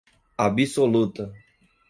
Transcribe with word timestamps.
absoluta 0.45 1.29